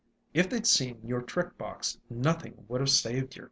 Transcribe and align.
"If 0.33 0.49
they 0.49 0.59
'd 0.59 0.65
seen 0.65 0.99
your 1.05 1.21
trick 1.21 1.59
box 1.59 1.99
nothing 2.09 2.65
would 2.67 2.81
have 2.81 2.89
saved 2.89 3.35
yer. 3.35 3.39